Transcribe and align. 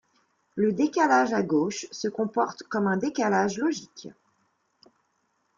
Le 0.55 0.71
décalage 0.73 1.31
à 1.31 1.43
gauche 1.43 1.85
se 1.91 2.07
comporte 2.07 2.63
comme 2.63 2.87
un 2.87 2.97
décalage 2.97 3.59
logique. 3.59 4.07